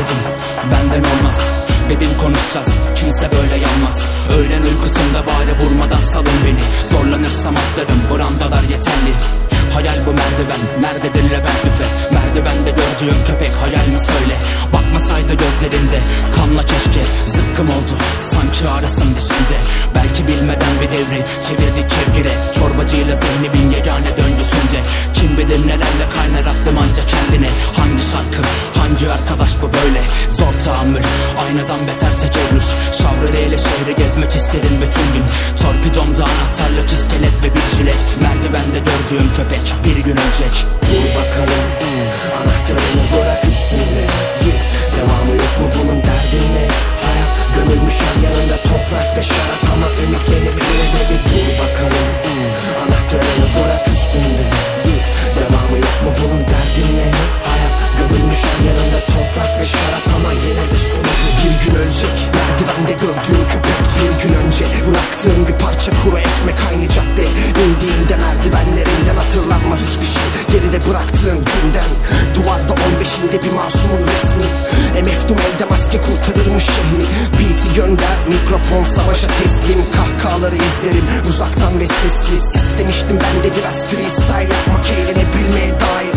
dedim 0.00 0.16
benden 0.72 1.04
olmaz. 1.10 1.52
Bedim 1.90 2.10
konuşacağız 2.20 2.68
kimse 2.94 3.30
böyle 3.32 3.56
yanmaz. 3.56 4.12
Öğlen 4.38 4.62
uykusunda 4.62 5.26
bari 5.26 5.52
vurmadan 5.58 6.00
salın 6.00 6.38
beni. 6.46 6.64
Zorlanırsam 6.90 7.54
atlarım 7.56 8.00
brandalar 8.10 8.62
yeterli. 8.62 9.14
Hayal 9.74 10.06
bu 10.06 10.12
merdiven 10.12 10.62
nerededir 10.80 11.30
Levent 11.30 11.64
Büfe 11.64 11.84
Merdivende 12.14 12.70
gördüğüm 12.70 13.24
köpek 13.24 13.52
hayal 13.62 13.88
mi 13.88 13.98
söyle? 13.98 14.36
Bak 14.72 14.79
Bakmasaydı 14.90 15.34
gözlerinde 15.34 16.00
Kanla 16.36 16.62
keşke. 16.62 17.02
Zıkkım 17.26 17.68
oldu 17.68 17.94
Sanki 18.20 18.68
arasın 18.68 19.16
dişinde. 19.16 19.58
Belki 19.94 20.26
bilmeden 20.26 20.74
bir 20.80 20.90
devri 20.90 21.24
Çevirdik 21.48 21.90
kevgire 21.90 22.34
Çorbacıyla 22.54 23.16
zihni 23.16 23.52
bin 23.54 23.70
yegane 23.70 24.16
döngüsünce 24.16 24.82
Kim 25.14 25.38
bilir 25.38 25.66
nelerle 25.66 26.06
kaynar 26.16 26.46
aklım 26.52 26.78
anca 26.78 27.02
kendine. 27.06 27.48
Hangi 27.76 28.02
şarkı 28.02 28.42
hangi 28.80 29.10
arkadaş 29.10 29.62
bu 29.62 29.70
böyle? 29.72 30.02
Zor 30.30 30.60
tahammül 30.64 31.02
aynadan 31.46 31.86
beter 31.88 32.18
tekerrür 32.18 32.64
Şavreleyle 33.02 33.58
şehri 33.58 33.94
gezmek 33.96 34.30
isterim 34.30 34.74
bütün 34.82 35.12
gün. 35.14 35.24
Torpidomda 35.62 36.24
anahtarlık 36.24 36.92
iskelet 36.92 37.44
ve 37.44 37.54
bir 37.54 37.76
jilet. 37.76 38.16
Merdivende 38.22 38.78
gördüğüm 38.78 39.32
köpek 39.32 39.74
bir 39.84 40.04
gün 40.04 40.16
ölecek 40.16 40.79
Geride 70.80 70.90
bıraktığın 70.90 71.38
günden. 71.38 71.90
Duvarda 72.34 72.72
15'inde 72.72 73.42
bir 73.42 73.52
masumun 73.52 74.00
resmi. 74.06 74.44
MF 75.02 75.24
elde 75.24 75.64
maske 75.70 76.00
kurtarırmış 76.00 76.64
şehri. 76.64 77.06
Beat'i 77.32 77.74
gönder 77.74 78.18
mikrofon 78.28 78.84
savaşa 78.84 79.26
teslim. 79.42 79.84
Kahkahaları 79.92 80.54
izlerim 80.54 81.04
uzaktan 81.28 81.80
ve 81.80 81.86
sessiz. 81.86 82.54
İstemiştim 82.54 83.18
ben 83.24 83.44
de 83.44 83.56
biraz 83.56 83.86
freestyle 83.86 84.54
yapmak 84.54 84.90
eğlenebilmeye 84.90 85.70
dair. 85.70 86.14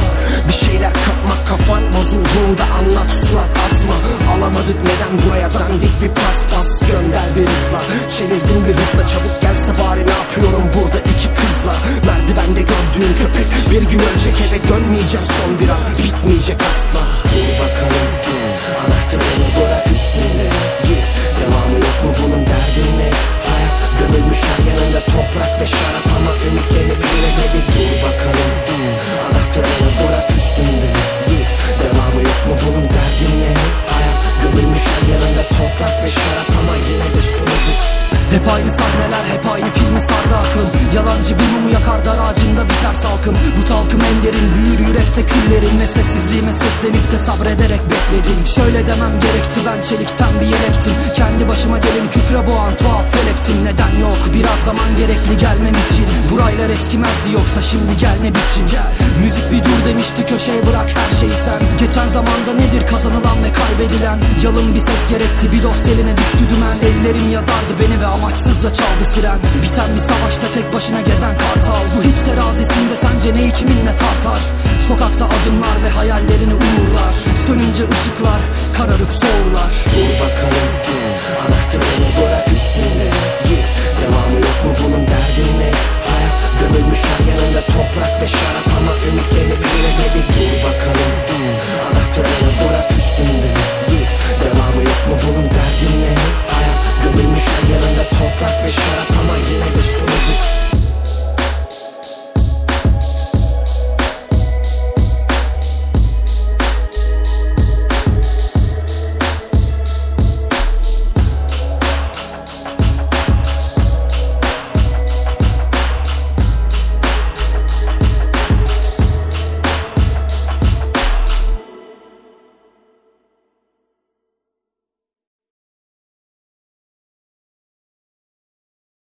Bir 0.47 0.53
şeyler 0.53 0.94
kapmak 0.94 1.47
kafan 1.47 1.84
bozulduğunda 1.94 2.63
anlat 2.80 3.12
surat 3.25 3.53
asma. 3.66 3.95
Alamadık 4.34 4.78
neden 4.78 5.25
buraya 5.25 5.53
dandik 5.53 6.01
bir 6.01 6.09
paspas? 6.09 6.80
Gönder 6.91 7.35
bir 7.35 7.45
hızla. 7.51 7.81
Çevirdim 8.18 8.66
bir 8.66 8.74
hızla 8.74 9.07
Çabuk 9.07 9.41
gelse 9.41 9.72
bari 9.84 10.06
ne 10.06 10.12
yapıyorum 10.12 10.63
burada? 10.74 11.00
İki 11.00 11.34
kızla 11.63 11.75
Merdivende 12.06 12.62
gördüğün 12.62 13.13
köpek. 13.13 13.47
Bir 13.72 13.90
gün 13.90 14.00
ölecek 14.00 14.35
eve 14.41 14.68
dönmeyeceğim 14.68 15.25
son 15.25 15.59
bir 15.59 15.69
an 15.69 15.79
Bitmeyecek 16.03 16.57
asla. 16.69 17.01
Dur 17.24 17.53
bakalım 17.63 18.07
anahtarını 18.84 19.47
bırak 19.56 19.88
üstünde 19.96 20.46
Yeah, 20.90 21.07
Devamı 21.40 21.78
yok 21.88 21.97
mu 22.03 22.12
bunun 22.19 22.46
derdin 22.51 22.91
ne 23.00 23.09
Hayat 23.50 23.78
gömülmüş 24.00 24.41
her 24.50 24.59
yanında 24.69 25.00
toprak 25.00 25.62
ve 25.62 25.68
şarap 25.68 26.06
Ama 26.18 26.31
ümitlenip 26.47 27.01
yine 27.16 27.31
de 27.38 27.46
bir 27.53 27.66
dur 27.74 27.94
bakalım 28.06 28.51
Anahtarını 29.28 29.90
bırak 30.00 30.30
üstünde 30.38 30.90
Yeah, 31.34 31.50
Devamı 31.81 32.22
yok 32.30 32.40
mu 32.47 32.56
bunun 32.63 32.85
derdin 32.95 33.35
ne 33.44 33.53
Hayat 33.94 34.19
gömülmüş 34.41 34.84
her 34.91 35.03
yanında 35.13 35.44
toprak 35.57 36.03
ve 36.03 36.09
şarap 36.12 36.50
Ama 36.59 36.75
yine 36.90 37.07
de 37.16 37.22
sonu 37.22 37.57
bu. 37.66 38.03
Hep 38.35 38.47
aynı 38.47 38.72
sahneler 38.72 39.22
Yalancı 40.96 41.40
bir 41.40 41.44
mumu 41.44 41.70
yakar 41.70 42.06
dar 42.06 42.18
ağacında 42.18 42.43
biter 42.83 42.94
salkım 42.94 43.35
Bu 43.57 43.66
talkım 43.66 44.01
en 44.01 44.23
derin. 44.23 44.55
Büyür 44.55 44.88
yürekte 44.88 45.25
küllerin 45.25 45.79
Ve 45.79 45.85
sessizliğime 45.88 46.53
seslenip 46.53 47.11
de 47.11 47.17
sabrederek 47.17 47.81
bekledim. 47.91 48.39
Şöyle 48.55 48.88
demem 48.88 49.19
gerekti 49.19 49.59
ben 49.66 49.81
çelikten 49.81 50.33
bir 50.41 50.45
yelektim. 50.45 50.94
Kendi 51.16 51.47
başıma 51.47 51.77
gelin 51.77 52.07
küfre 52.11 52.47
boğan 52.47 52.75
tuhaf 52.75 53.05
felektim. 53.16 53.66
Neden 53.66 53.99
yok? 54.01 54.17
Biraz 54.33 54.59
zaman 54.66 54.89
gerekli 54.97 55.38
gelmem 55.38 55.75
için. 55.85 56.05
Buraylar 56.31 56.69
eskimezdi 56.69 57.31
yoksa 57.33 57.61
şimdi 57.61 57.97
gel 57.97 58.17
ne 58.21 58.29
biçim? 58.29 58.66
Müzik 59.21 59.51
bir 59.51 59.59
dur 59.65 59.79
demişti 59.85 60.25
köşeye 60.25 60.67
bırak 60.67 60.89
her 61.00 61.11
şeyi 61.19 61.38
sen. 61.45 61.59
Geçen 61.79 62.09
zamanda 62.09 62.53
nedir 62.53 62.88
kazanılan 62.88 63.44
ve 63.44 63.51
kaybedilen? 63.51 64.19
Yalın 64.44 64.75
bir 64.75 64.79
ses 64.79 65.03
gerekti 65.09 65.51
bir 65.51 65.63
dost 65.63 65.89
eline 65.89 66.17
düştü 66.17 66.44
dümen. 66.50 66.77
Ellerim 66.88 67.29
yazardı 67.31 67.73
beni 67.81 68.01
ve 68.01 68.05
amaçsızca 68.05 68.69
çaldı 68.69 69.05
siren. 69.13 69.39
Biten 69.63 69.89
bir 69.95 70.00
savaşta 70.00 70.47
tek 70.53 70.73
başına 70.73 71.01
gezen 71.01 71.38
kartal. 71.38 71.83
Bu 71.97 72.03
hiç 72.03 72.19
Göğsünde 72.73 72.95
sence 72.95 73.34
ne 73.34 73.47
iki 73.47 73.66
minnet 73.66 74.01
artar 74.03 74.41
Sokakta 74.88 75.25
adımlar 75.25 75.84
ve 75.84 75.89
hayallerini 75.89 76.53
uğurlar. 76.53 77.13
Sönünce 77.47 77.89
ışıklar 77.89 78.41
kararıp 78.78 79.09
soğurlar. 79.09 79.85
Dur 79.95 80.13
bakalım 80.19 80.69
kim 80.85 81.62